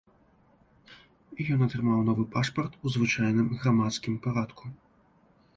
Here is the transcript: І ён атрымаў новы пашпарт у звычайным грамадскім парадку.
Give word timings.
І 1.43 1.47
ён 1.57 1.65
атрымаў 1.67 2.01
новы 2.09 2.23
пашпарт 2.37 2.73
у 2.79 2.97
звычайным 2.97 3.47
грамадскім 3.61 4.21
парадку. 4.25 4.63